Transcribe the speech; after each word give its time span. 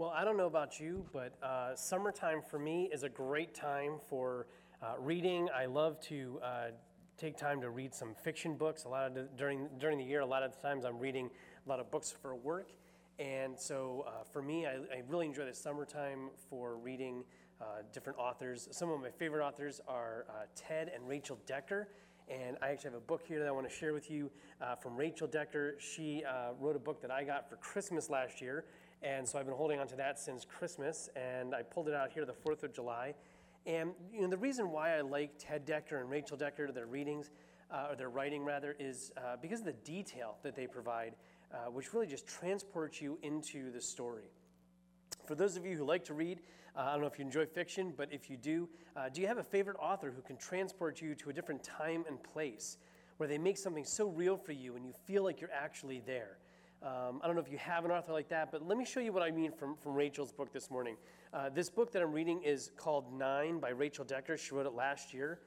Well, 0.00 0.14
I 0.16 0.24
don't 0.24 0.38
know 0.38 0.46
about 0.46 0.80
you, 0.80 1.04
but 1.12 1.34
uh, 1.42 1.76
summertime 1.76 2.40
for 2.40 2.58
me 2.58 2.88
is 2.90 3.02
a 3.02 3.08
great 3.10 3.52
time 3.52 3.98
for 4.08 4.46
uh, 4.82 4.94
reading. 4.98 5.50
I 5.54 5.66
love 5.66 6.00
to 6.04 6.40
uh, 6.42 6.68
take 7.18 7.36
time 7.36 7.60
to 7.60 7.68
read 7.68 7.94
some 7.94 8.14
fiction 8.14 8.56
books. 8.56 8.84
A 8.84 8.88
lot 8.88 9.14
of 9.14 9.36
during 9.36 9.68
during 9.78 9.98
the 9.98 10.04
year, 10.04 10.20
a 10.20 10.26
lot 10.26 10.42
of 10.42 10.56
the 10.56 10.62
times 10.62 10.86
I'm 10.86 10.98
reading 10.98 11.28
a 11.66 11.68
lot 11.68 11.80
of 11.80 11.90
books 11.90 12.10
for 12.10 12.34
work, 12.34 12.70
and 13.18 13.60
so 13.60 14.06
uh, 14.08 14.24
for 14.32 14.40
me, 14.40 14.64
I, 14.64 14.76
I, 14.76 15.02
really 15.06 15.26
enjoy 15.26 15.44
the 15.44 15.52
summertime 15.52 16.30
for 16.48 16.78
reading 16.78 17.22
uh, 17.60 17.82
different 17.92 18.18
authors. 18.18 18.68
Some 18.70 18.90
of 18.90 19.02
my 19.02 19.10
favorite 19.10 19.46
authors 19.46 19.82
are 19.86 20.24
uh, 20.30 20.46
Ted 20.56 20.90
and 20.94 21.06
Rachel 21.06 21.38
Dekker. 21.46 21.88
And 22.30 22.56
I 22.62 22.68
actually 22.68 22.92
have 22.92 22.98
a 22.98 23.06
book 23.06 23.22
here 23.26 23.40
that 23.40 23.48
I 23.48 23.50
want 23.50 23.68
to 23.68 23.74
share 23.74 23.92
with 23.92 24.10
you 24.10 24.30
from 24.80 24.96
Rachel 24.96 25.26
Dekker. 25.26 25.80
She 25.80 26.22
wrote 26.60 26.76
a 26.76 26.80
book 26.80 27.02
that 27.02 27.10
I 27.10 27.24
got 27.24 27.50
for 27.50 27.56
Christmas 27.56 28.08
last 28.08 28.40
year 28.40 28.64
and 29.02 29.26
so 29.26 29.38
I've 29.38 29.46
been 29.46 29.54
holding 29.54 29.80
on 29.80 29.86
to 29.88 29.96
that 29.96 30.18
since 30.18 30.44
Christmas, 30.44 31.08
and 31.16 31.54
I 31.54 31.62
pulled 31.62 31.88
it 31.88 31.94
out 31.94 32.10
here 32.12 32.26
the 32.26 32.34
4th 32.34 32.64
of 32.64 32.74
July. 32.74 33.14
And 33.66 33.92
you 34.12 34.22
know, 34.22 34.28
the 34.28 34.36
reason 34.36 34.70
why 34.70 34.96
I 34.96 35.00
like 35.00 35.32
Ted 35.38 35.66
Dekker 35.66 36.00
and 36.00 36.10
Rachel 36.10 36.36
Dekker, 36.36 36.72
their 36.74 36.86
readings, 36.86 37.30
uh, 37.70 37.88
or 37.90 37.96
their 37.96 38.10
writing 38.10 38.44
rather, 38.44 38.76
is 38.78 39.12
uh, 39.16 39.36
because 39.40 39.60
of 39.60 39.66
the 39.66 39.72
detail 39.72 40.36
that 40.42 40.54
they 40.54 40.66
provide, 40.66 41.14
uh, 41.52 41.70
which 41.70 41.94
really 41.94 42.06
just 42.06 42.26
transports 42.26 43.00
you 43.00 43.18
into 43.22 43.70
the 43.70 43.80
story. 43.80 44.30
For 45.26 45.34
those 45.34 45.56
of 45.56 45.64
you 45.64 45.76
who 45.76 45.84
like 45.84 46.04
to 46.04 46.14
read, 46.14 46.40
uh, 46.76 46.80
I 46.80 46.92
don't 46.92 47.00
know 47.00 47.06
if 47.06 47.18
you 47.18 47.24
enjoy 47.24 47.46
fiction, 47.46 47.92
but 47.96 48.08
if 48.12 48.30
you 48.30 48.36
do, 48.36 48.68
uh, 48.96 49.08
do 49.08 49.20
you 49.20 49.26
have 49.26 49.38
a 49.38 49.44
favorite 49.44 49.76
author 49.80 50.12
who 50.14 50.22
can 50.22 50.36
transport 50.36 51.00
you 51.00 51.14
to 51.16 51.30
a 51.30 51.32
different 51.32 51.62
time 51.62 52.04
and 52.08 52.22
place 52.22 52.78
where 53.16 53.28
they 53.28 53.38
make 53.38 53.58
something 53.58 53.84
so 53.84 54.08
real 54.08 54.36
for 54.36 54.52
you 54.52 54.76
and 54.76 54.86
you 54.86 54.92
feel 55.06 55.24
like 55.24 55.40
you're 55.40 55.52
actually 55.52 56.02
there? 56.06 56.38
Um, 56.82 57.20
I 57.22 57.26
don't 57.26 57.36
know 57.36 57.42
if 57.42 57.52
you 57.52 57.58
have 57.58 57.84
an 57.84 57.90
author 57.90 58.12
like 58.12 58.30
that, 58.30 58.50
but 58.50 58.66
let 58.66 58.78
me 58.78 58.86
show 58.86 59.00
you 59.00 59.12
what 59.12 59.22
I 59.22 59.30
mean 59.30 59.52
from, 59.52 59.76
from 59.76 59.92
Rachel's 59.92 60.32
book 60.32 60.50
this 60.52 60.70
morning. 60.70 60.96
Uh, 61.34 61.50
this 61.50 61.68
book 61.68 61.92
that 61.92 62.00
I'm 62.00 62.12
reading 62.12 62.42
is 62.42 62.70
called 62.76 63.12
Nine 63.12 63.58
by 63.58 63.68
Rachel 63.68 64.04
Dekker. 64.04 64.38
She 64.38 64.54
wrote 64.54 64.66
it 64.66 64.72
last 64.72 65.12
year. 65.12 65.40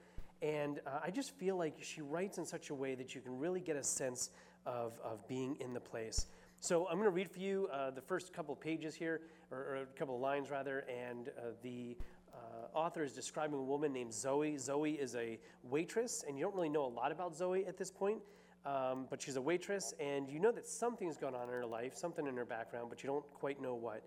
And 0.43 0.79
uh, 0.85 0.99
I 1.03 1.09
just 1.09 1.31
feel 1.31 1.57
like 1.57 1.77
she 1.81 2.01
writes 2.01 2.37
in 2.37 2.45
such 2.45 2.69
a 2.69 2.75
way 2.75 2.95
that 2.95 3.15
you 3.15 3.21
can 3.21 3.39
really 3.39 3.61
get 3.61 3.77
a 3.77 3.83
sense 3.83 4.29
of, 4.65 4.99
of 5.03 5.27
being 5.27 5.55
in 5.59 5.73
the 5.73 5.79
place. 5.79 6.27
So 6.63 6.87
I'm 6.87 6.93
going 6.93 7.03
to 7.03 7.09
read 7.09 7.29
for 7.29 7.39
you 7.39 7.67
uh, 7.73 7.91
the 7.91 7.99
first 7.99 8.31
couple 8.31 8.53
of 8.53 8.61
pages 8.61 8.95
here, 8.95 9.19
or, 9.51 9.57
or, 9.57 9.75
a 9.81 9.99
couple 9.99 10.15
of 10.15 10.21
lines 10.21 10.49
rather, 10.49 10.85
and 10.87 11.27
uh, 11.27 11.51
the 11.61 11.97
uh, 12.33 12.37
author 12.73 13.03
is 13.03 13.11
describing 13.11 13.59
a 13.59 13.61
woman 13.61 13.91
named 13.91 14.13
Zoe. 14.13 14.57
Zoe 14.57 14.93
is 14.93 15.13
a 15.17 15.37
waitress, 15.63 16.23
and 16.25 16.37
you 16.37 16.45
don't 16.45 16.55
really 16.55 16.69
know 16.69 16.85
a 16.85 16.87
lot 16.87 17.11
about 17.11 17.35
Zoe 17.35 17.65
at 17.65 17.77
this 17.77 17.91
point. 17.91 18.19
Um, 18.65 19.07
but 19.09 19.21
she's 19.21 19.35
a 19.35 19.41
waitress, 19.41 19.93
and 19.99 20.29
you 20.29 20.39
know 20.39 20.53
that 20.53 20.65
something's 20.65 21.17
gone 21.17 21.35
on 21.35 21.49
in 21.49 21.53
her 21.53 21.65
life, 21.65 21.97
something 21.97 22.25
in 22.25 22.37
her 22.37 22.45
background, 22.45 22.87
but 22.87 23.03
you 23.03 23.09
don't 23.09 23.29
quite 23.33 23.61
know 23.61 23.75
what. 23.75 24.01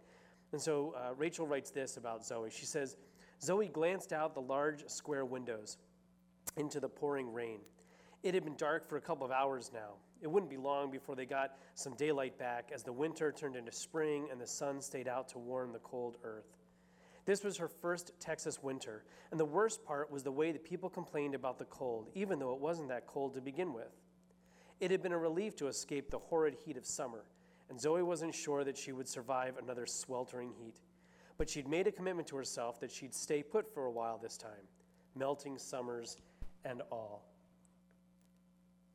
And 0.52 0.60
so 0.60 0.94
uh, 0.96 1.12
Rachel 1.14 1.46
writes 1.46 1.70
this 1.70 1.98
about 1.98 2.24
Zoe. 2.24 2.48
She 2.50 2.64
says, 2.64 2.96
Zoe 3.42 3.68
glanced 3.68 4.14
out 4.14 4.32
the 4.32 4.40
large 4.40 4.88
square 4.88 5.26
windows 5.26 5.76
into 6.56 6.80
the 6.80 6.88
pouring 6.88 7.34
rain. 7.34 7.58
It 8.22 8.32
had 8.32 8.44
been 8.44 8.56
dark 8.56 8.88
for 8.88 8.96
a 8.96 9.02
couple 9.02 9.26
of 9.26 9.30
hours 9.30 9.70
now. 9.74 9.96
It 10.22 10.30
wouldn't 10.30 10.50
be 10.50 10.56
long 10.56 10.90
before 10.90 11.14
they 11.14 11.26
got 11.26 11.58
some 11.74 11.94
daylight 11.94 12.38
back 12.38 12.70
as 12.74 12.82
the 12.82 12.92
winter 12.92 13.32
turned 13.32 13.56
into 13.56 13.72
spring 13.72 14.28
and 14.30 14.40
the 14.40 14.46
sun 14.46 14.80
stayed 14.80 15.08
out 15.08 15.28
to 15.28 15.38
warm 15.38 15.72
the 15.72 15.78
cold 15.80 16.16
earth. 16.24 16.56
This 17.26 17.42
was 17.42 17.56
her 17.56 17.68
first 17.68 18.12
Texas 18.20 18.62
winter, 18.62 19.04
and 19.30 19.38
the 19.38 19.44
worst 19.44 19.84
part 19.84 20.12
was 20.12 20.22
the 20.22 20.30
way 20.30 20.52
that 20.52 20.64
people 20.64 20.88
complained 20.88 21.34
about 21.34 21.58
the 21.58 21.64
cold, 21.64 22.08
even 22.14 22.38
though 22.38 22.52
it 22.52 22.60
wasn't 22.60 22.88
that 22.88 23.08
cold 23.08 23.34
to 23.34 23.40
begin 23.40 23.72
with. 23.74 23.92
It 24.78 24.92
had 24.92 25.02
been 25.02 25.12
a 25.12 25.18
relief 25.18 25.56
to 25.56 25.66
escape 25.66 26.08
the 26.08 26.18
horrid 26.18 26.56
heat 26.64 26.76
of 26.76 26.86
summer, 26.86 27.24
and 27.68 27.80
Zoe 27.80 28.02
wasn't 28.02 28.34
sure 28.34 28.62
that 28.62 28.78
she 28.78 28.92
would 28.92 29.08
survive 29.08 29.56
another 29.56 29.86
sweltering 29.86 30.52
heat. 30.52 30.76
But 31.36 31.50
she'd 31.50 31.68
made 31.68 31.88
a 31.88 31.92
commitment 31.92 32.28
to 32.28 32.36
herself 32.36 32.78
that 32.80 32.92
she'd 32.92 33.14
stay 33.14 33.42
put 33.42 33.74
for 33.74 33.86
a 33.86 33.90
while 33.90 34.18
this 34.18 34.36
time, 34.36 34.68
melting 35.16 35.58
summers 35.58 36.16
and 36.64 36.80
all. 36.92 37.24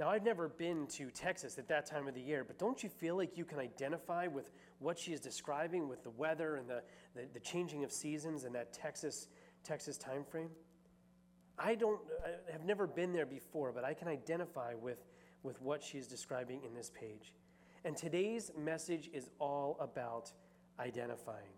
Now, 0.01 0.09
I've 0.09 0.23
never 0.23 0.47
been 0.47 0.87
to 0.93 1.11
Texas 1.11 1.59
at 1.59 1.67
that 1.67 1.85
time 1.85 2.07
of 2.07 2.15
the 2.15 2.21
year, 2.21 2.43
but 2.43 2.57
don't 2.57 2.81
you 2.81 2.89
feel 2.89 3.15
like 3.15 3.37
you 3.37 3.45
can 3.45 3.59
identify 3.59 4.25
with 4.25 4.49
what 4.79 4.97
she 4.97 5.13
is 5.13 5.19
describing 5.19 5.87
with 5.87 6.01
the 6.01 6.09
weather 6.09 6.55
and 6.55 6.67
the, 6.67 6.81
the, 7.13 7.27
the 7.35 7.39
changing 7.39 7.83
of 7.83 7.91
seasons 7.91 8.43
and 8.43 8.55
that 8.55 8.73
Texas, 8.73 9.27
Texas 9.63 9.99
time 9.99 10.23
frame? 10.23 10.49
I 11.59 11.75
don't 11.75 11.99
I 12.25 12.51
have 12.51 12.65
never 12.65 12.87
been 12.87 13.13
there 13.13 13.27
before, 13.27 13.71
but 13.71 13.83
I 13.83 13.93
can 13.93 14.07
identify 14.07 14.73
with 14.73 15.05
with 15.43 15.61
what 15.61 15.83
she's 15.83 16.07
describing 16.07 16.63
in 16.63 16.73
this 16.73 16.89
page. 16.99 17.35
And 17.85 17.95
today's 17.95 18.49
message 18.57 19.07
is 19.13 19.29
all 19.37 19.77
about 19.79 20.31
identifying. 20.79 21.53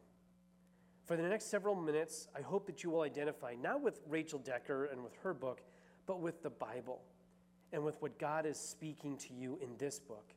For 1.06 1.16
the 1.16 1.24
next 1.24 1.46
several 1.46 1.76
minutes, 1.76 2.28
I 2.38 2.42
hope 2.42 2.66
that 2.66 2.84
you 2.84 2.90
will 2.90 3.04
identify 3.04 3.56
not 3.56 3.82
with 3.82 4.02
Rachel 4.06 4.40
Dekker 4.40 4.92
and 4.92 5.02
with 5.02 5.16
her 5.24 5.34
book, 5.34 5.62
but 6.06 6.20
with 6.20 6.44
the 6.44 6.50
Bible 6.50 7.04
and 7.74 7.84
with 7.84 8.02
what 8.02 8.20
God 8.20 8.46
is 8.46 8.58
speaking 8.58 9.18
to 9.18 9.34
you 9.34 9.58
in 9.62 9.76
this 9.78 10.00
book. 10.00 10.32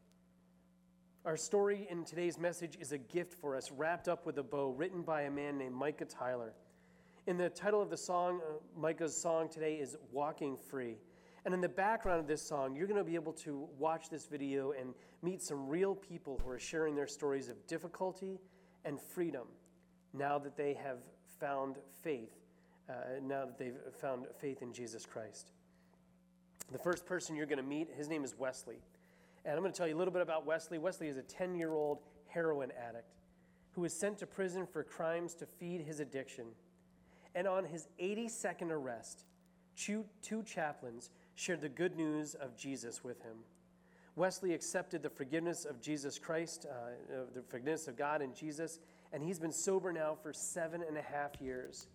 Our 1.26 1.36
story 1.36 1.86
in 1.90 2.04
today's 2.04 2.38
message 2.38 2.78
is 2.80 2.92
a 2.92 2.98
gift 2.98 3.34
for 3.34 3.56
us, 3.56 3.70
wrapped 3.70 4.08
up 4.08 4.24
with 4.24 4.38
a 4.38 4.42
bow, 4.42 4.70
written 4.70 5.02
by 5.02 5.22
a 5.22 5.30
man 5.30 5.58
named 5.58 5.74
Micah 5.74 6.06
Tyler. 6.06 6.54
In 7.26 7.36
the 7.36 7.50
title 7.50 7.82
of 7.82 7.90
the 7.90 7.96
song, 7.96 8.40
uh, 8.40 8.80
Micah's 8.80 9.20
song 9.20 9.48
today 9.48 9.74
is 9.74 9.96
Walking 10.12 10.56
Free. 10.56 10.96
And 11.44 11.52
in 11.52 11.60
the 11.60 11.68
background 11.68 12.20
of 12.20 12.26
this 12.26 12.42
song, 12.42 12.74
you're 12.74 12.86
going 12.86 12.98
to 12.98 13.04
be 13.04 13.16
able 13.16 13.32
to 13.34 13.68
watch 13.78 14.08
this 14.08 14.26
video 14.26 14.72
and 14.72 14.94
meet 15.22 15.42
some 15.42 15.68
real 15.68 15.94
people 15.94 16.40
who 16.42 16.50
are 16.50 16.58
sharing 16.58 16.94
their 16.94 17.06
stories 17.06 17.48
of 17.48 17.66
difficulty 17.66 18.40
and 18.84 19.00
freedom 19.00 19.46
now 20.14 20.38
that 20.38 20.56
they 20.56 20.74
have 20.74 20.98
found 21.38 21.76
faith, 22.02 22.32
uh, 22.88 22.94
now 23.22 23.44
that 23.44 23.58
they've 23.58 23.78
found 24.00 24.26
faith 24.38 24.62
in 24.62 24.72
Jesus 24.72 25.04
Christ. 25.04 25.50
The 26.72 26.78
first 26.78 27.06
person 27.06 27.36
you're 27.36 27.46
going 27.46 27.58
to 27.58 27.64
meet, 27.64 27.88
his 27.96 28.08
name 28.08 28.24
is 28.24 28.34
Wesley. 28.36 28.78
And 29.44 29.54
I'm 29.54 29.60
going 29.60 29.72
to 29.72 29.76
tell 29.76 29.86
you 29.86 29.96
a 29.96 29.98
little 29.98 30.12
bit 30.12 30.22
about 30.22 30.44
Wesley. 30.44 30.78
Wesley 30.78 31.08
is 31.08 31.16
a 31.16 31.22
10 31.22 31.54
year 31.54 31.72
old 31.72 31.98
heroin 32.28 32.72
addict 32.72 33.14
who 33.72 33.82
was 33.82 33.92
sent 33.92 34.18
to 34.18 34.26
prison 34.26 34.66
for 34.66 34.82
crimes 34.82 35.34
to 35.34 35.46
feed 35.46 35.82
his 35.82 36.00
addiction. 36.00 36.46
And 37.34 37.46
on 37.46 37.64
his 37.64 37.86
82nd 38.00 38.70
arrest, 38.70 39.24
two, 39.76 40.04
two 40.22 40.42
chaplains 40.42 41.10
shared 41.34 41.60
the 41.60 41.68
good 41.68 41.96
news 41.96 42.34
of 42.34 42.56
Jesus 42.56 43.04
with 43.04 43.22
him. 43.22 43.36
Wesley 44.16 44.54
accepted 44.54 45.02
the 45.02 45.10
forgiveness 45.10 45.66
of 45.66 45.80
Jesus 45.80 46.18
Christ, 46.18 46.64
uh, 46.68 47.18
the 47.34 47.42
forgiveness 47.42 47.86
of 47.86 47.98
God 47.98 48.22
in 48.22 48.34
Jesus, 48.34 48.80
and 49.12 49.22
he's 49.22 49.38
been 49.38 49.52
sober 49.52 49.92
now 49.92 50.16
for 50.22 50.32
seven 50.32 50.82
and 50.82 50.96
a 50.96 51.02
half 51.02 51.38
years. 51.38 51.86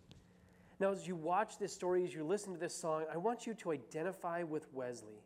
Now, 0.81 0.91
as 0.91 1.07
you 1.07 1.15
watch 1.15 1.59
this 1.59 1.71
story, 1.71 2.03
as 2.03 2.11
you 2.11 2.23
listen 2.23 2.53
to 2.53 2.59
this 2.59 2.75
song, 2.75 3.05
I 3.13 3.15
want 3.15 3.45
you 3.45 3.53
to 3.53 3.71
identify 3.71 4.41
with 4.41 4.65
Wesley. 4.73 5.21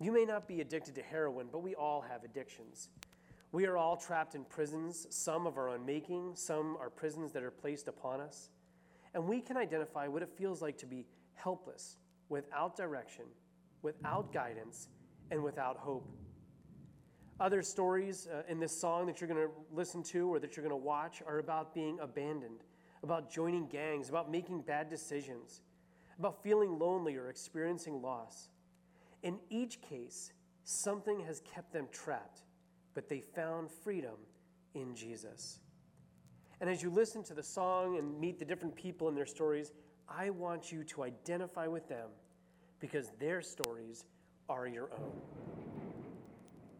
You 0.00 0.10
may 0.10 0.24
not 0.24 0.48
be 0.48 0.60
addicted 0.60 0.96
to 0.96 1.02
heroin, 1.02 1.46
but 1.52 1.62
we 1.62 1.76
all 1.76 2.00
have 2.00 2.24
addictions. 2.24 2.88
We 3.52 3.64
are 3.66 3.76
all 3.76 3.96
trapped 3.96 4.34
in 4.34 4.44
prisons, 4.44 5.06
some 5.08 5.46
of 5.46 5.56
our 5.56 5.68
own 5.68 5.86
making, 5.86 6.32
some 6.34 6.76
are 6.80 6.90
prisons 6.90 7.30
that 7.30 7.44
are 7.44 7.50
placed 7.52 7.86
upon 7.86 8.20
us. 8.20 8.50
And 9.14 9.24
we 9.28 9.40
can 9.40 9.56
identify 9.56 10.08
what 10.08 10.20
it 10.20 10.30
feels 10.36 10.60
like 10.60 10.78
to 10.78 10.86
be 10.86 11.06
helpless, 11.34 11.98
without 12.28 12.76
direction, 12.76 13.26
without 13.82 14.32
guidance, 14.32 14.88
and 15.30 15.44
without 15.44 15.76
hope. 15.76 16.10
Other 17.38 17.62
stories 17.62 18.26
uh, 18.26 18.42
in 18.48 18.58
this 18.58 18.76
song 18.76 19.06
that 19.06 19.20
you're 19.20 19.28
going 19.28 19.46
to 19.46 19.54
listen 19.72 20.02
to 20.04 20.28
or 20.34 20.40
that 20.40 20.56
you're 20.56 20.66
going 20.66 20.76
to 20.76 20.84
watch 20.84 21.22
are 21.24 21.38
about 21.38 21.72
being 21.72 22.00
abandoned, 22.00 22.64
about 23.02 23.30
joining 23.30 23.66
gangs, 23.66 24.08
about 24.08 24.30
making 24.30 24.62
bad 24.62 24.88
decisions, 24.88 25.62
about 26.18 26.42
feeling 26.42 26.78
lonely 26.78 27.16
or 27.16 27.28
experiencing 27.28 28.00
loss. 28.00 28.48
In 29.22 29.38
each 29.50 29.80
case, 29.80 30.32
something 30.64 31.20
has 31.20 31.40
kept 31.40 31.72
them 31.72 31.88
trapped, 31.92 32.42
but 32.94 33.08
they 33.08 33.20
found 33.20 33.70
freedom 33.70 34.16
in 34.74 34.94
Jesus. 34.94 35.60
And 36.60 36.70
as 36.70 36.82
you 36.82 36.90
listen 36.90 37.24
to 37.24 37.34
the 37.34 37.42
song 37.42 37.98
and 37.98 38.20
meet 38.20 38.38
the 38.38 38.44
different 38.44 38.76
people 38.76 39.08
in 39.08 39.14
their 39.14 39.26
stories, 39.26 39.72
I 40.08 40.30
want 40.30 40.70
you 40.70 40.84
to 40.84 41.02
identify 41.02 41.66
with 41.66 41.88
them 41.88 42.08
because 42.78 43.10
their 43.18 43.42
stories 43.42 44.04
are 44.48 44.66
your 44.66 44.90
own. 44.92 45.12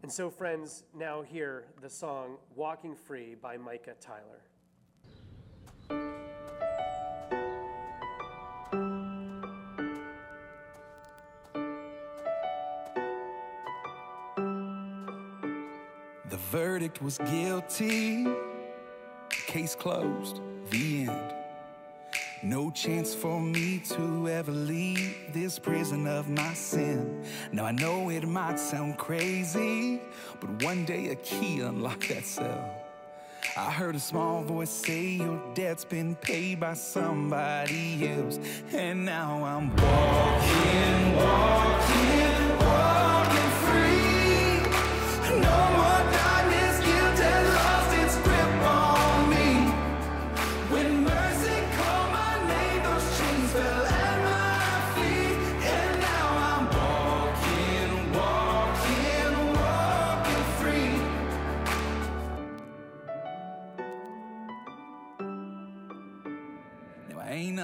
And 0.03 0.13
so, 0.13 0.31
friends, 0.31 0.85
now 0.97 1.23
hear 1.23 1.67
the 1.81 1.89
song 1.89 2.37
Walking 2.55 2.95
Free 2.95 3.35
by 3.35 3.57
Micah 3.57 3.95
Tyler. 4.01 4.43
Verdict 16.53 17.01
was 17.01 17.17
guilty, 17.17 18.27
case 19.31 19.75
closed, 19.75 20.43
the 20.69 21.07
end. 21.09 21.35
No 22.43 22.71
chance 22.71 23.15
for 23.15 23.41
me 23.41 23.81
to 23.89 24.29
ever 24.29 24.53
leave 24.53 25.17
this 25.33 25.59
prison 25.59 26.07
of 26.07 26.29
my 26.29 26.53
sin. 26.53 27.25
Now 27.53 27.65
I 27.65 27.73
know 27.73 28.11
it 28.11 28.29
might 28.29 28.59
sound 28.59 28.99
crazy, 28.99 30.03
but 30.41 30.63
one 30.63 30.85
day 30.85 31.09
a 31.09 31.15
key 31.15 31.61
unlocked 31.61 32.11
that 32.11 32.27
cell. 32.27 32.71
I 33.57 33.71
heard 33.71 33.95
a 33.95 34.01
small 34.01 34.43
voice 34.43 34.69
say 34.69 35.05
your 35.25 35.41
debt's 35.55 35.87
been 35.87 36.17
paid 36.17 36.61
by 36.61 36.75
somebody 36.75 38.07
else. 38.11 38.39
And 38.75 39.07
now 39.07 39.43
I'm 39.43 39.75
walking, 39.75 41.17
walking, 41.17 42.59
walking 42.59 43.42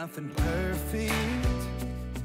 nothing 0.09 0.31
perfect. 0.37 1.13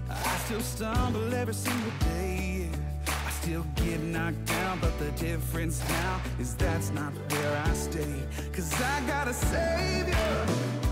I 0.09 0.37
still 0.45 0.61
stumble 0.61 1.33
every 1.33 1.53
single 1.53 1.91
day. 1.99 2.69
I 3.07 3.31
still 3.31 3.65
get 3.75 3.99
knocked 4.01 4.45
down, 4.45 4.79
but 4.79 4.97
the 4.99 5.11
difference 5.11 5.81
now 5.89 6.21
is 6.39 6.55
that's 6.55 6.91
not 6.91 7.11
where 7.31 7.63
I 7.65 7.73
stay. 7.73 8.23
Cause 8.53 8.73
I 8.81 9.01
got 9.07 9.27
a 9.27 9.33
savior 9.33 10.82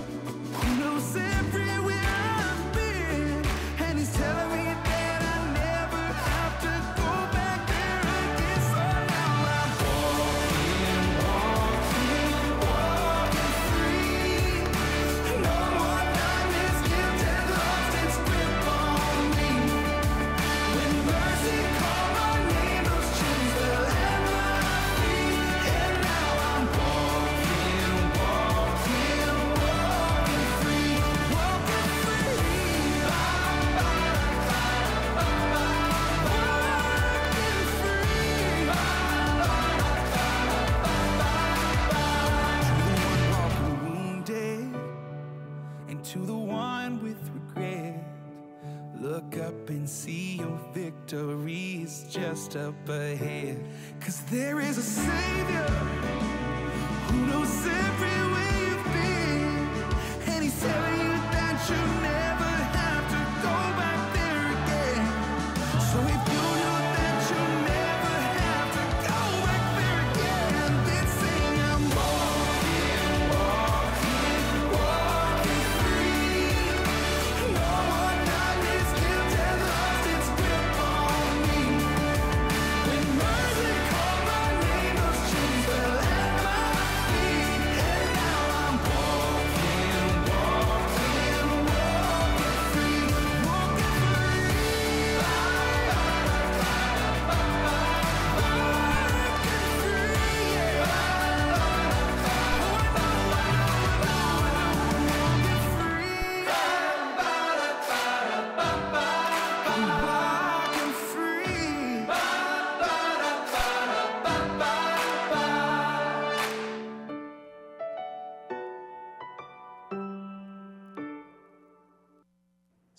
up 52.72 52.90
ahead. 52.90 53.41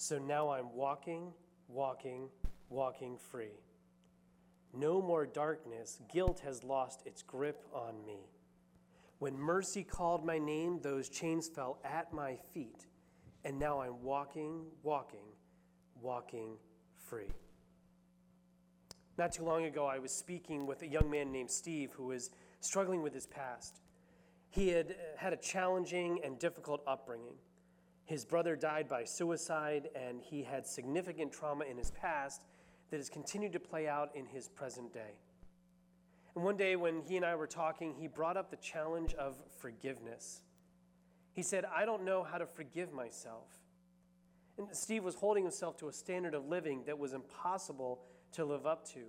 So 0.03 0.19
now 0.19 0.51
I'm 0.51 0.75
walking, 0.75 1.33
walking, 1.69 2.29
walking 2.69 3.17
free. 3.17 3.61
No 4.75 5.01
more 5.01 5.27
darkness, 5.27 6.01
guilt 6.13 6.41
has 6.41 6.65
lost 6.65 7.07
its 7.07 7.23
grip 7.23 7.65
on 7.73 8.05
me. 8.05 8.19
When 9.21 9.39
mercy 9.39 9.85
called 9.85 10.27
my 10.27 10.41
name, 10.41 10.81
those 10.83 11.09
chains 11.09 11.47
fell 11.47 11.79
at 11.85 12.13
my 12.13 12.37
feet. 12.53 12.89
And 13.45 13.61
now 13.61 13.81
I'm 13.81 14.03
walking, 14.03 14.65
walking, 14.83 15.29
walking 16.01 16.57
free. 16.97 17.31
Not 19.17 19.31
too 19.31 19.45
long 19.45 19.67
ago, 19.67 19.87
I 19.87 20.01
was 20.01 20.11
speaking 20.11 20.67
with 20.67 20.83
a 20.83 20.89
young 20.89 21.09
man 21.09 21.31
named 21.31 21.53
Steve 21.53 21.93
who 21.93 22.07
was 22.07 22.31
struggling 22.59 23.03
with 23.03 23.15
his 23.15 23.29
past. 23.29 23.83
He 24.51 24.67
had 24.67 24.97
had 25.17 25.33
a 25.33 25.37
challenging 25.37 26.19
and 26.25 26.41
difficult 26.41 26.83
upbringing. 26.89 27.37
His 28.05 28.25
brother 28.25 28.57
died 28.57 28.89
by 28.89 29.05
suicide, 29.05 29.89
and 29.95 30.21
he 30.21 30.43
had 30.43 30.67
significant 30.67 31.33
trauma 31.33 31.65
in 31.65 31.79
his 31.79 31.91
past 31.93 32.43
that 32.91 32.97
has 32.99 33.09
continued 33.09 33.53
to 33.53 33.61
play 33.61 33.89
out 33.89 34.11
in 34.15 34.27
his 34.27 34.49
present 34.49 34.93
day. 34.93 35.15
And 36.35 36.45
one 36.45 36.57
day, 36.57 36.77
when 36.77 37.03
he 37.03 37.17
and 37.17 37.25
I 37.25 37.35
were 37.35 37.47
talking, 37.47 37.95
he 37.95 38.07
brought 38.07 38.37
up 38.37 38.51
the 38.51 38.57
challenge 38.57 39.15
of 39.15 39.37
forgiveness. 39.59 40.43
He 41.33 41.43
said, 41.43 41.65
I 41.65 41.85
don't 41.85 42.05
know 42.05 42.23
how 42.23 42.39
to 42.39 42.47
forgive 42.47 42.93
myself. 42.93 43.49
And 44.59 44.69
Steve 44.73 45.05
was 45.05 45.15
holding 45.15 45.45
himself 45.45 45.77
to 45.79 45.89
a 45.89 45.93
standard 45.93 46.35
of 46.35 46.47
living 46.47 46.85
that 46.87 46.99
was 46.99 47.15
impossible 47.15 48.01
to 48.33 48.45
live 48.45 48.67
up 48.67 48.87
to. 48.93 49.01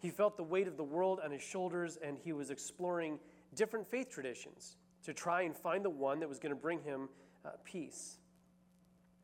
He 0.00 0.10
felt 0.10 0.36
the 0.36 0.44
weight 0.44 0.68
of 0.68 0.76
the 0.76 0.84
world 0.84 1.20
on 1.22 1.30
his 1.30 1.42
shoulders, 1.42 1.98
and 2.02 2.16
he 2.18 2.32
was 2.32 2.50
exploring 2.50 3.18
different 3.54 3.90
faith 3.90 4.08
traditions 4.10 4.76
to 5.04 5.12
try 5.12 5.42
and 5.42 5.56
find 5.56 5.84
the 5.84 5.90
one 5.90 6.20
that 6.20 6.28
was 6.28 6.38
going 6.38 6.54
to 6.54 6.60
bring 6.60 6.80
him 6.80 7.08
uh, 7.48 7.56
peace. 7.64 8.18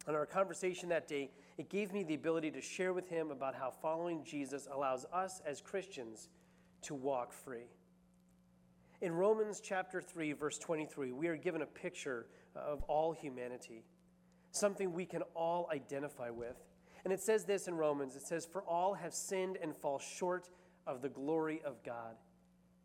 In 0.08 0.14
our 0.14 0.26
conversation 0.26 0.88
that 0.90 1.08
day, 1.08 1.30
it 1.56 1.68
gave 1.68 1.92
me 1.92 2.02
the 2.02 2.14
ability 2.14 2.50
to 2.52 2.60
share 2.60 2.92
with 2.92 3.08
him 3.08 3.30
about 3.30 3.54
how 3.54 3.70
following 3.70 4.22
Jesus 4.24 4.68
allows 4.70 5.06
us 5.12 5.40
as 5.46 5.60
Christians 5.60 6.28
to 6.82 6.94
walk 6.94 7.32
free. 7.32 7.68
In 9.00 9.12
Romans 9.12 9.60
chapter 9.62 10.00
3, 10.00 10.32
verse 10.32 10.58
23, 10.58 11.12
we 11.12 11.28
are 11.28 11.36
given 11.36 11.62
a 11.62 11.66
picture 11.66 12.26
of 12.54 12.82
all 12.84 13.12
humanity, 13.12 13.84
something 14.50 14.92
we 14.92 15.06
can 15.06 15.22
all 15.34 15.68
identify 15.72 16.30
with. 16.30 16.56
And 17.04 17.12
it 17.12 17.20
says 17.20 17.44
this 17.44 17.68
in 17.68 17.74
Romans 17.74 18.16
it 18.16 18.22
says, 18.22 18.46
For 18.46 18.62
all 18.62 18.94
have 18.94 19.14
sinned 19.14 19.58
and 19.62 19.76
fall 19.76 19.98
short 19.98 20.48
of 20.86 21.02
the 21.02 21.08
glory 21.08 21.60
of 21.64 21.82
God, 21.84 22.16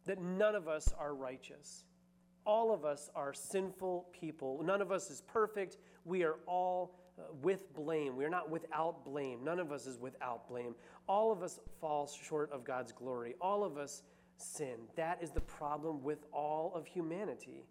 that 0.05 0.22
none 0.22 0.55
of 0.55 0.67
us 0.67 0.93
are 0.98 1.13
righteous. 1.13 1.86
All 2.50 2.74
of 2.74 2.84
us 2.84 3.12
are 3.13 3.32
sinful 3.32 4.08
people. 4.12 4.60
None 4.63 4.82
of 4.82 4.91
us 4.91 5.12
is 5.12 5.22
perfect. 5.22 5.77
We 6.03 6.24
are 6.24 6.38
all 6.48 6.96
uh, 7.20 7.25
with 7.44 7.72
blame. 7.75 8.15
We 8.15 8.25
are 8.25 8.29
not 8.29 8.50
without 8.50 9.06
blame. 9.06 9.44
None 9.44 9.60
of 9.60 9.72
us 9.72 9.86
is 9.86 10.00
without 10.00 10.48
blame. 10.50 10.74
All 11.08 11.32
of 11.32 11.44
us 11.44 11.60
fall 11.79 12.08
short 12.08 12.51
of 12.51 12.63
God's 12.63 12.91
glory. 12.91 13.36
All 13.39 13.63
of 13.63 13.77
us 13.77 14.01
sin. 14.38 14.77
That 14.96 15.20
is 15.22 15.29
the 15.29 15.41
problem 15.41 16.01
with 16.01 16.25
all 16.34 16.74
of 16.74 16.88
humanity. 16.88 17.68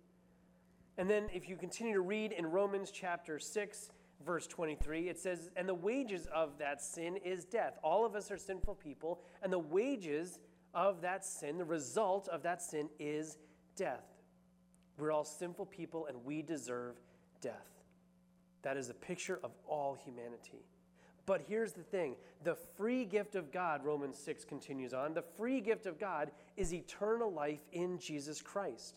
And 0.97 1.11
then, 1.11 1.27
if 1.35 1.49
you 1.49 1.57
continue 1.57 1.95
to 1.95 2.01
read 2.01 2.31
in 2.31 2.47
Romans 2.47 2.93
chapter 2.93 3.41
6, 3.41 3.91
verse 4.25 4.47
23, 4.47 5.09
it 5.09 5.19
says, 5.19 5.51
And 5.57 5.69
the 5.69 5.75
wages 5.75 6.29
of 6.33 6.57
that 6.61 6.81
sin 6.81 7.17
is 7.25 7.45
death. 7.45 7.81
All 7.83 8.07
of 8.07 8.15
us 8.15 8.31
are 8.31 8.39
sinful 8.39 8.77
people, 8.77 9.23
and 9.43 9.53
the 9.53 9.59
wages 9.59 10.39
of 10.73 11.01
that 11.01 11.25
sin, 11.25 11.59
the 11.59 11.65
result 11.65 12.29
of 12.29 12.45
that 12.45 12.63
sin, 12.63 12.89
is 13.01 13.39
death. 13.75 14.18
We're 14.99 15.13
all 15.13 15.25
sinful 15.25 15.67
people, 15.67 16.07
and 16.07 16.25
we 16.25 16.43
deserve 16.43 16.97
death. 17.41 17.85
That 18.63 18.77
is 18.77 18.91
a 18.91 18.95
picture 18.95 19.39
of 19.43 19.53
all 19.67 19.95
humanity. 19.95 20.65
But 21.25 21.43
here's 21.47 21.73
the 21.73 21.83
thing 21.83 22.17
the 22.43 22.57
free 22.77 23.05
gift 23.05 23.35
of 23.35 23.53
God, 23.53 23.85
Romans 23.85 24.19
6 24.19 24.45
continues 24.45 24.95
on, 24.95 25.15
the 25.15 25.25
free 25.37 25.61
gift 25.61 25.87
of 25.87 26.01
God 26.01 26.31
is 26.57 26.73
eternal 26.73 27.33
life 27.33 27.61
in 27.73 27.99
Jesus 27.99 28.41
Christ. 28.41 28.95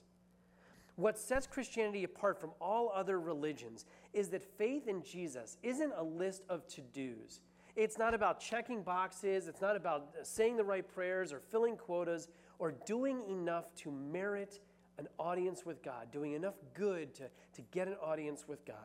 What 0.96 1.18
sets 1.18 1.48
Christianity 1.48 2.04
apart 2.04 2.40
from 2.40 2.52
all 2.60 2.92
other 2.94 3.20
religions 3.20 3.86
is 4.14 4.30
that 4.30 4.44
faith 4.58 4.88
in 4.88 5.04
Jesus 5.04 5.58
isn't 5.64 5.94
a 5.98 6.04
list 6.04 6.44
of 6.50 6.68
to 6.68 6.82
dos. 6.82 7.42
It's 7.76 7.98
not 7.98 8.14
about 8.14 8.40
checking 8.40 8.84
boxes, 8.84 9.48
it's 9.48 9.62
not 9.62 9.76
about 9.76 10.10
saying 10.24 10.58
the 10.58 10.64
right 10.64 10.88
prayers 10.88 11.32
or 11.34 11.40
filling 11.40 11.78
quotas 11.78 12.28
or 12.60 12.72
doing 12.86 13.22
enough 13.30 13.74
to 13.76 13.92
merit 13.92 14.60
an 15.02 15.08
audience 15.18 15.66
with 15.66 15.84
God, 15.84 16.12
doing 16.12 16.34
enough 16.34 16.54
good 16.76 17.14
to, 17.16 17.24
to 17.54 17.62
get 17.72 17.88
an 17.88 17.96
audience 18.04 18.46
with 18.48 18.64
God. 18.66 18.78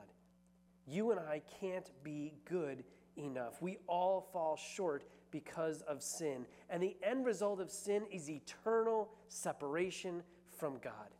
You 0.86 1.10
and 1.10 1.20
I 1.20 1.42
can't 1.60 1.90
be 2.02 2.32
good 2.48 2.84
enough. 3.16 3.60
We 3.60 3.78
all 3.86 4.28
fall 4.32 4.56
short 4.56 5.04
because 5.30 5.82
of 5.82 6.02
sin. 6.02 6.46
And 6.70 6.82
the 6.82 6.96
end 7.02 7.26
result 7.26 7.60
of 7.60 7.70
sin 7.70 8.04
is 8.10 8.30
eternal 8.30 9.10
separation 9.28 10.22
from 10.58 10.78
God. 10.82 11.14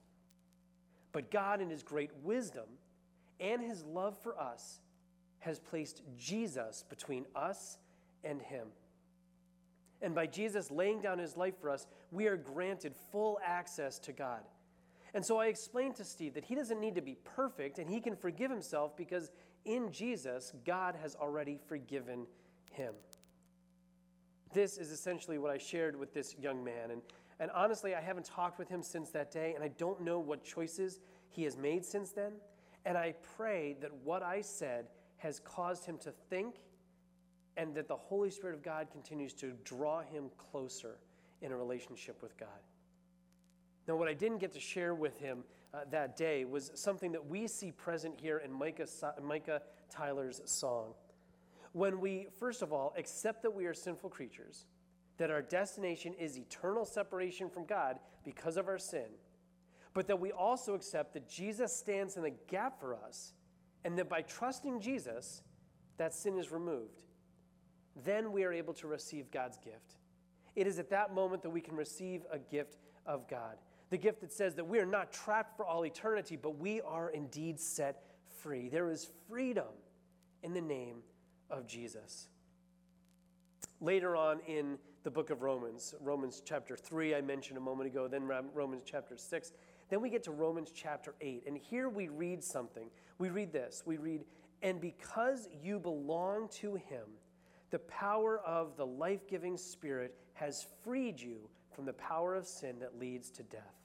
But 1.12 1.30
God, 1.30 1.60
in 1.60 1.68
His 1.68 1.82
great 1.82 2.10
wisdom 2.22 2.64
and 3.38 3.62
His 3.62 3.84
love 3.84 4.16
for 4.22 4.40
us, 4.40 4.80
has 5.40 5.58
placed 5.58 6.00
Jesus 6.16 6.84
between 6.88 7.26
us 7.34 7.76
and 8.24 8.40
Him. 8.40 8.68
And 10.00 10.14
by 10.14 10.26
Jesus 10.26 10.70
laying 10.70 11.02
down 11.02 11.18
His 11.18 11.36
life 11.36 11.60
for 11.60 11.68
us, 11.68 11.86
we 12.10 12.26
are 12.26 12.36
granted 12.36 12.94
full 13.12 13.38
access 13.44 13.98
to 14.00 14.12
God. 14.12 14.40
And 15.16 15.25
so 15.25 15.38
I 15.38 15.46
explained 15.46 15.96
to 15.96 16.04
Steve 16.04 16.35
that 16.35 16.44
he 16.44 16.54
doesn't 16.54 16.78
need 16.78 16.94
to 16.96 17.00
be 17.00 17.16
perfect 17.25 17.78
and 17.78 17.88
he 17.88 18.02
can 18.02 18.14
forgive 18.14 18.50
himself 18.50 18.94
because 18.99 19.30
in 19.64 19.90
Jesus, 19.90 20.52
God 20.66 20.94
has 21.00 21.14
already 21.14 21.58
forgiven 21.68 22.26
him. 22.70 22.92
This 24.52 24.76
is 24.76 24.90
essentially 24.90 25.38
what 25.38 25.50
I 25.50 25.56
shared 25.56 25.99
with 25.99 26.12
this 26.12 26.37
young 26.38 26.62
man. 26.62 26.90
And, 26.90 27.00
and 27.40 27.50
honestly, 27.52 27.94
I 27.94 28.00
haven't 28.02 28.26
talked 28.26 28.58
with 28.58 28.68
him 28.68 28.82
since 28.82 29.08
that 29.12 29.30
day, 29.30 29.54
and 29.54 29.64
I 29.64 29.68
don't 29.68 30.02
know 30.02 30.18
what 30.18 30.44
choices 30.44 31.00
he 31.30 31.44
has 31.44 31.56
made 31.56 31.82
since 31.82 32.11
then. 32.11 32.32
And 32.85 32.99
I 32.99 33.14
pray 33.38 33.75
that 33.80 33.92
what 34.04 34.23
I 34.23 34.42
said 34.42 34.88
has 35.16 35.40
caused 35.40 35.87
him 35.87 35.96
to 36.00 36.12
think 36.28 36.56
and 37.56 37.75
that 37.75 37.88
the 37.88 37.96
Holy 37.96 38.28
Spirit 38.28 38.54
of 38.54 38.62
God 38.62 38.88
continues 38.92 39.32
to 39.32 39.54
draw 39.64 40.02
him 40.02 40.26
closer 40.37 40.99
in 41.40 41.52
a 41.52 41.56
relationship 41.56 42.20
with 42.20 42.37
God. 42.37 42.61
Now, 43.86 43.96
what 43.96 44.08
I 44.08 44.14
didn't 44.14 44.38
get 44.38 44.52
to 44.52 44.60
share 44.60 44.94
with 44.94 45.18
him 45.18 45.44
uh, 45.72 45.80
that 45.90 46.16
day 46.16 46.44
was 46.44 46.70
something 46.74 47.12
that 47.12 47.26
we 47.26 47.46
see 47.46 47.70
present 47.70 48.14
here 48.20 48.38
in 48.38 48.52
Micah, 48.52 48.86
Micah 49.22 49.62
Tyler's 49.90 50.40
song. 50.44 50.94
When 51.72 52.00
we, 52.00 52.28
first 52.38 52.62
of 52.62 52.72
all, 52.72 52.94
accept 52.96 53.42
that 53.42 53.54
we 53.54 53.66
are 53.66 53.74
sinful 53.74 54.10
creatures, 54.10 54.66
that 55.18 55.30
our 55.30 55.42
destination 55.42 56.14
is 56.14 56.38
eternal 56.38 56.84
separation 56.84 57.48
from 57.48 57.64
God 57.64 57.98
because 58.24 58.56
of 58.56 58.68
our 58.68 58.78
sin, 58.78 59.06
but 59.94 60.06
that 60.08 60.18
we 60.18 60.32
also 60.32 60.74
accept 60.74 61.12
that 61.14 61.28
Jesus 61.28 61.74
stands 61.74 62.16
in 62.16 62.22
the 62.22 62.32
gap 62.48 62.80
for 62.80 62.94
us, 62.94 63.34
and 63.84 63.96
that 63.98 64.08
by 64.08 64.22
trusting 64.22 64.80
Jesus, 64.80 65.42
that 65.96 66.14
sin 66.14 66.38
is 66.38 66.50
removed. 66.50 67.02
Then 68.04 68.32
we 68.32 68.44
are 68.44 68.52
able 68.52 68.74
to 68.74 68.86
receive 68.86 69.30
God's 69.30 69.58
gift. 69.58 69.96
It 70.54 70.66
is 70.66 70.78
at 70.78 70.90
that 70.90 71.14
moment 71.14 71.42
that 71.42 71.50
we 71.50 71.60
can 71.60 71.76
receive 71.76 72.22
a 72.32 72.38
gift 72.38 72.78
of 73.06 73.28
God. 73.28 73.56
The 73.90 73.98
gift 73.98 74.20
that 74.20 74.32
says 74.32 74.54
that 74.56 74.66
we 74.66 74.78
are 74.78 74.86
not 74.86 75.12
trapped 75.12 75.56
for 75.56 75.64
all 75.64 75.84
eternity, 75.84 76.36
but 76.36 76.58
we 76.58 76.80
are 76.80 77.10
indeed 77.10 77.60
set 77.60 78.02
free. 78.42 78.68
There 78.68 78.90
is 78.90 79.08
freedom 79.28 79.72
in 80.42 80.54
the 80.54 80.60
name 80.60 80.98
of 81.50 81.66
Jesus. 81.66 82.28
Later 83.80 84.16
on 84.16 84.40
in 84.46 84.78
the 85.04 85.10
book 85.10 85.30
of 85.30 85.42
Romans, 85.42 85.94
Romans 86.00 86.42
chapter 86.44 86.76
3, 86.76 87.14
I 87.14 87.20
mentioned 87.20 87.58
a 87.58 87.60
moment 87.60 87.88
ago, 87.88 88.08
then 88.08 88.24
Romans 88.24 88.82
chapter 88.84 89.16
6, 89.16 89.52
then 89.88 90.00
we 90.00 90.10
get 90.10 90.24
to 90.24 90.32
Romans 90.32 90.72
chapter 90.74 91.14
8. 91.20 91.44
And 91.46 91.56
here 91.56 91.88
we 91.88 92.08
read 92.08 92.42
something. 92.42 92.88
We 93.18 93.28
read 93.28 93.52
this. 93.52 93.84
We 93.86 93.98
read, 93.98 94.24
And 94.62 94.80
because 94.80 95.48
you 95.62 95.78
belong 95.78 96.48
to 96.54 96.74
him, 96.74 97.04
the 97.70 97.78
power 97.80 98.40
of 98.40 98.76
the 98.76 98.86
life 98.86 99.28
giving 99.28 99.56
Spirit 99.56 100.14
has 100.34 100.66
freed 100.82 101.20
you 101.20 101.48
from 101.76 101.85
the 101.85 101.92
power 101.92 102.35
of 102.35 102.47
sin 102.47 102.80
that 102.80 102.99
leads 102.99 103.30
to 103.30 103.42
death. 103.45 103.76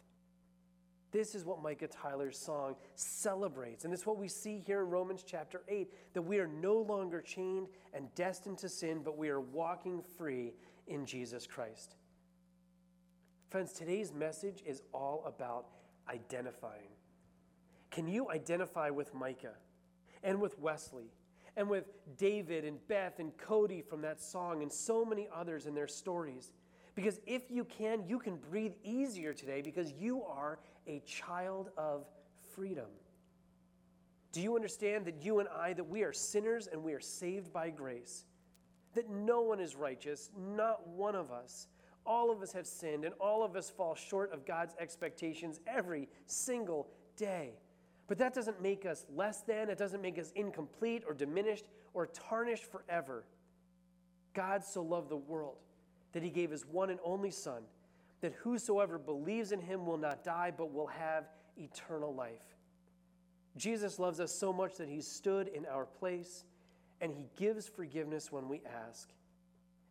This 1.11 1.35
is 1.35 1.43
what 1.43 1.61
Micah 1.61 1.87
Tyler's 1.87 2.39
song 2.39 2.75
celebrates. 2.95 3.83
And 3.83 3.93
it's 3.93 4.05
what 4.05 4.17
we 4.17 4.29
see 4.29 4.59
here 4.59 4.79
in 4.81 4.89
Romans 4.89 5.25
chapter 5.27 5.61
8 5.67 5.89
that 6.13 6.21
we 6.21 6.39
are 6.39 6.47
no 6.47 6.75
longer 6.75 7.21
chained 7.21 7.67
and 7.93 8.07
destined 8.15 8.57
to 8.59 8.69
sin, 8.69 9.01
but 9.03 9.17
we 9.17 9.27
are 9.27 9.41
walking 9.41 10.01
free 10.17 10.53
in 10.87 11.05
Jesus 11.05 11.45
Christ. 11.45 11.95
Friends, 13.49 13.73
today's 13.73 14.13
message 14.13 14.63
is 14.65 14.81
all 14.93 15.23
about 15.25 15.65
identifying. 16.09 16.95
Can 17.89 18.07
you 18.07 18.29
identify 18.29 18.89
with 18.89 19.13
Micah 19.13 19.55
and 20.23 20.39
with 20.39 20.57
Wesley 20.59 21.11
and 21.57 21.69
with 21.69 21.91
David 22.17 22.63
and 22.63 22.77
Beth 22.87 23.19
and 23.19 23.37
Cody 23.37 23.81
from 23.81 24.01
that 24.03 24.21
song 24.21 24.61
and 24.61 24.71
so 24.71 25.03
many 25.03 25.27
others 25.35 25.65
in 25.65 25.75
their 25.75 25.89
stories? 25.89 26.53
Because 26.95 27.19
if 27.25 27.49
you 27.49 27.63
can, 27.63 28.03
you 28.07 28.19
can 28.19 28.35
breathe 28.35 28.73
easier 28.83 29.33
today 29.33 29.61
because 29.61 29.91
you 29.93 30.23
are 30.23 30.59
a 30.87 31.01
child 31.05 31.69
of 31.77 32.05
freedom. 32.53 32.87
Do 34.31 34.41
you 34.41 34.55
understand 34.55 35.05
that 35.05 35.23
you 35.23 35.39
and 35.39 35.49
I, 35.49 35.73
that 35.73 35.83
we 35.83 36.03
are 36.03 36.13
sinners 36.13 36.67
and 36.67 36.83
we 36.83 36.93
are 36.93 36.99
saved 36.99 37.51
by 37.51 37.69
grace? 37.69 38.25
That 38.93 39.09
no 39.09 39.41
one 39.41 39.59
is 39.59 39.75
righteous, 39.75 40.29
not 40.37 40.87
one 40.87 41.15
of 41.15 41.31
us. 41.31 41.67
All 42.05 42.31
of 42.31 42.41
us 42.41 42.51
have 42.53 42.65
sinned 42.65 43.05
and 43.05 43.13
all 43.19 43.43
of 43.43 43.55
us 43.55 43.69
fall 43.69 43.95
short 43.95 44.33
of 44.33 44.45
God's 44.45 44.73
expectations 44.79 45.59
every 45.67 46.09
single 46.25 46.89
day. 47.15 47.53
But 48.07 48.17
that 48.17 48.33
doesn't 48.33 48.61
make 48.61 48.85
us 48.85 49.05
less 49.15 49.41
than, 49.43 49.69
it 49.69 49.77
doesn't 49.77 50.01
make 50.01 50.19
us 50.19 50.31
incomplete 50.35 51.03
or 51.07 51.13
diminished 51.13 51.65
or 51.93 52.07
tarnished 52.07 52.65
forever. 52.69 53.23
God 54.33 54.65
so 54.65 54.81
loved 54.81 55.09
the 55.09 55.17
world 55.17 55.57
that 56.13 56.23
he 56.23 56.29
gave 56.29 56.51
his 56.51 56.65
one 56.65 56.89
and 56.89 56.99
only 57.03 57.31
Son, 57.31 57.63
that 58.21 58.33
whosoever 58.35 58.97
believes 58.97 59.51
in 59.51 59.59
him 59.59 59.85
will 59.85 59.97
not 59.97 60.23
die, 60.23 60.51
but 60.55 60.73
will 60.73 60.87
have 60.87 61.25
eternal 61.57 62.13
life. 62.13 62.55
Jesus 63.57 63.99
loves 63.99 64.19
us 64.19 64.33
so 64.33 64.53
much 64.53 64.77
that 64.77 64.87
he 64.87 65.01
stood 65.01 65.47
in 65.47 65.65
our 65.65 65.85
place, 65.85 66.45
and 67.01 67.11
he 67.11 67.25
gives 67.35 67.67
forgiveness 67.67 68.31
when 68.31 68.47
we 68.47 68.61
ask. 68.87 69.09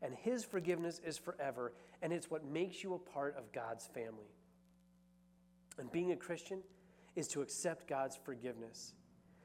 And 0.02 0.14
his 0.14 0.44
forgiveness 0.44 1.00
is 1.04 1.18
forever, 1.18 1.72
and 2.00 2.12
it's 2.12 2.30
what 2.30 2.44
makes 2.44 2.82
you 2.82 2.94
a 2.94 2.98
part 2.98 3.36
of 3.36 3.52
God's 3.52 3.86
family. 3.86 4.32
And 5.78 5.90
being 5.92 6.12
a 6.12 6.16
Christian 6.16 6.60
is 7.16 7.28
to 7.28 7.42
accept 7.42 7.86
God's 7.86 8.16
forgiveness 8.16 8.94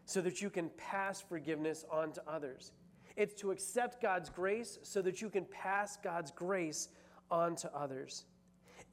so 0.05 0.21
that 0.21 0.41
you 0.41 0.49
can 0.49 0.69
pass 0.77 1.21
forgiveness 1.21 1.83
on 1.91 2.11
to 2.13 2.21
others. 2.27 2.71
It's 3.15 3.33
to 3.35 3.51
accept 3.51 4.01
God's 4.01 4.29
grace 4.29 4.77
so 4.83 5.01
that 5.01 5.21
you 5.21 5.29
can 5.29 5.45
pass 5.45 5.97
God's 5.97 6.31
grace 6.31 6.89
on 7.31 7.55
to 7.57 7.73
others. 7.73 8.25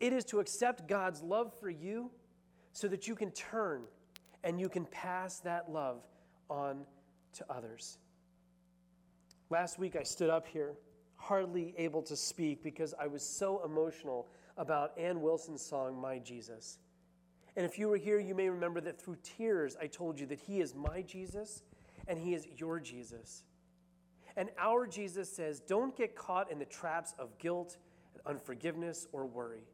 It 0.00 0.12
is 0.12 0.24
to 0.26 0.40
accept 0.40 0.88
God's 0.88 1.22
love 1.22 1.52
for 1.58 1.70
you 1.70 2.10
so 2.72 2.88
that 2.88 3.06
you 3.06 3.14
can 3.14 3.30
turn 3.32 3.82
and 4.44 4.60
you 4.60 4.68
can 4.68 4.84
pass 4.86 5.40
that 5.40 5.70
love 5.70 6.02
on 6.48 6.84
to 7.34 7.44
others. 7.50 7.98
Last 9.50 9.78
week 9.78 9.96
I 9.96 10.02
stood 10.02 10.30
up 10.30 10.46
here, 10.46 10.74
hardly 11.16 11.74
able 11.76 12.02
to 12.02 12.16
speak 12.16 12.62
because 12.62 12.94
I 12.98 13.06
was 13.06 13.22
so 13.22 13.62
emotional 13.64 14.28
about 14.56 14.92
Anne 14.98 15.20
Wilson's 15.20 15.62
song, 15.62 16.00
My 16.00 16.18
Jesus. 16.18 16.78
And 17.56 17.66
if 17.66 17.78
you 17.78 17.88
were 17.88 17.96
here, 17.96 18.18
you 18.18 18.34
may 18.34 18.48
remember 18.48 18.80
that 18.80 19.00
through 19.00 19.18
tears 19.22 19.76
I 19.80 19.86
told 19.86 20.18
you 20.18 20.26
that 20.26 20.40
He 20.40 20.60
is 20.60 20.74
my 20.74 21.02
Jesus 21.02 21.62
and 22.08 22.18
He 22.18 22.34
is 22.34 22.46
your 22.56 22.80
Jesus. 22.80 23.44
And 24.36 24.50
our 24.58 24.86
Jesus 24.86 25.30
says, 25.30 25.60
don't 25.60 25.96
get 25.96 26.16
caught 26.16 26.50
in 26.50 26.58
the 26.58 26.64
traps 26.64 27.14
of 27.18 27.38
guilt, 27.38 27.76
unforgiveness, 28.26 29.06
or 29.12 29.26
worry. 29.26 29.64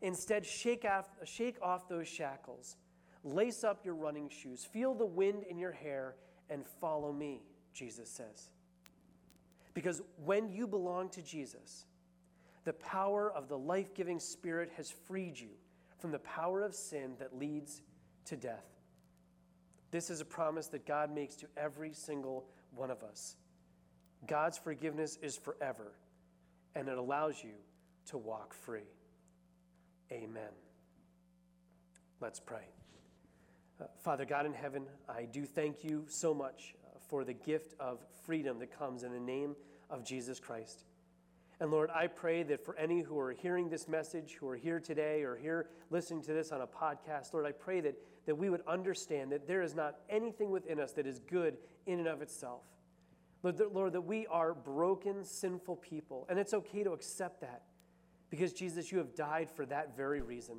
Instead, 0.00 0.44
shake 0.44 0.84
off, 0.84 1.08
shake 1.24 1.56
off 1.62 1.88
those 1.88 2.08
shackles, 2.08 2.76
lace 3.24 3.64
up 3.64 3.84
your 3.84 3.94
running 3.94 4.28
shoes, 4.28 4.64
feel 4.64 4.94
the 4.94 5.06
wind 5.06 5.44
in 5.48 5.58
your 5.58 5.72
hair, 5.72 6.16
and 6.50 6.64
follow 6.80 7.12
me, 7.12 7.42
Jesus 7.72 8.08
says. 8.08 8.50
Because 9.74 10.02
when 10.24 10.48
you 10.48 10.66
belong 10.66 11.08
to 11.10 11.22
Jesus, 11.22 11.86
the 12.64 12.72
power 12.72 13.32
of 13.32 13.48
the 13.48 13.58
life 13.58 13.94
giving 13.94 14.18
Spirit 14.18 14.70
has 14.76 14.90
freed 14.90 15.38
you 15.38 15.50
from 15.98 16.10
the 16.10 16.18
power 16.20 16.62
of 16.62 16.74
sin 16.74 17.14
that 17.18 17.36
leads 17.36 17.82
to 18.24 18.36
death. 18.36 18.66
This 19.90 20.10
is 20.10 20.20
a 20.20 20.24
promise 20.24 20.66
that 20.68 20.86
God 20.86 21.12
makes 21.14 21.34
to 21.36 21.46
every 21.56 21.92
single 21.92 22.46
one 22.74 22.90
of 22.90 23.02
us. 23.02 23.36
God's 24.26 24.58
forgiveness 24.58 25.18
is 25.22 25.36
forever, 25.36 25.92
and 26.74 26.88
it 26.88 26.98
allows 26.98 27.42
you 27.42 27.54
to 28.06 28.18
walk 28.18 28.54
free. 28.54 28.88
Amen. 30.10 30.50
Let's 32.20 32.40
pray. 32.40 32.66
Uh, 33.80 33.84
Father 34.02 34.24
God 34.24 34.46
in 34.46 34.52
heaven, 34.52 34.86
I 35.08 35.24
do 35.24 35.44
thank 35.44 35.84
you 35.84 36.04
so 36.08 36.34
much 36.34 36.74
uh, 36.84 36.98
for 37.08 37.24
the 37.24 37.34
gift 37.34 37.74
of 37.78 38.00
freedom 38.26 38.58
that 38.58 38.76
comes 38.76 39.04
in 39.04 39.12
the 39.12 39.20
name 39.20 39.54
of 39.88 40.04
Jesus 40.04 40.40
Christ. 40.40 40.84
And 41.60 41.70
Lord, 41.70 41.90
I 41.90 42.06
pray 42.06 42.42
that 42.44 42.64
for 42.64 42.76
any 42.76 43.02
who 43.02 43.18
are 43.18 43.32
hearing 43.32 43.68
this 43.68 43.88
message, 43.88 44.36
who 44.40 44.48
are 44.48 44.56
here 44.56 44.80
today 44.80 45.22
or 45.22 45.36
here 45.36 45.68
listening 45.90 46.22
to 46.22 46.32
this 46.32 46.50
on 46.50 46.60
a 46.60 46.66
podcast, 46.66 47.32
Lord, 47.32 47.46
I 47.46 47.52
pray 47.52 47.80
that 47.80 47.96
that 48.28 48.36
we 48.36 48.50
would 48.50 48.60
understand 48.66 49.32
that 49.32 49.46
there 49.46 49.62
is 49.62 49.74
not 49.74 50.00
anything 50.10 50.50
within 50.50 50.78
us 50.78 50.92
that 50.92 51.06
is 51.06 51.18
good 51.18 51.56
in 51.86 51.98
and 51.98 52.06
of 52.06 52.20
itself. 52.20 52.60
Lord, 53.42 53.58
that, 53.58 53.74
Lord, 53.74 53.92
that 53.92 54.00
we 54.00 54.26
are 54.26 54.52
broken, 54.54 55.24
sinful 55.24 55.76
people, 55.76 56.26
and 56.28 56.38
it's 56.38 56.54
okay 56.54 56.82
to 56.82 56.92
accept 56.92 57.40
that 57.42 57.62
because, 58.30 58.52
Jesus, 58.52 58.90
you 58.92 58.98
have 58.98 59.14
died 59.14 59.50
for 59.50 59.64
that 59.66 59.96
very 59.96 60.20
reason. 60.20 60.56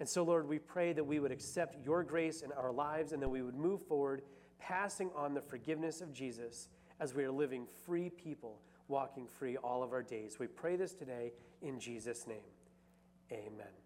And 0.00 0.08
so, 0.08 0.22
Lord, 0.22 0.48
we 0.48 0.58
pray 0.58 0.92
that 0.92 1.04
we 1.04 1.20
would 1.20 1.32
accept 1.32 1.76
your 1.84 2.02
grace 2.02 2.42
in 2.42 2.52
our 2.52 2.72
lives 2.72 3.12
and 3.12 3.22
that 3.22 3.28
we 3.28 3.42
would 3.42 3.56
move 3.56 3.82
forward, 3.82 4.22
passing 4.58 5.10
on 5.16 5.34
the 5.34 5.40
forgiveness 5.40 6.00
of 6.00 6.12
Jesus 6.12 6.68
as 7.00 7.14
we 7.14 7.24
are 7.24 7.30
living 7.30 7.66
free 7.86 8.10
people, 8.10 8.60
walking 8.88 9.26
free 9.26 9.56
all 9.56 9.82
of 9.82 9.92
our 9.92 10.02
days. 10.02 10.38
We 10.38 10.46
pray 10.46 10.76
this 10.76 10.94
today 10.94 11.32
in 11.62 11.78
Jesus' 11.80 12.26
name. 12.26 12.38
Amen. 13.32 13.83